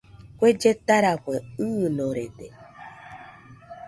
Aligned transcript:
Kue 0.37 0.49
lletarafue 0.61 1.35
ɨɨnorede 1.65 2.47